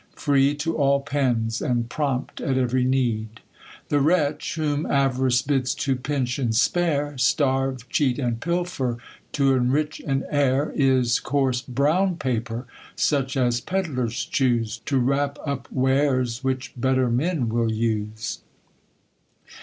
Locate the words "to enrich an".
9.33-10.23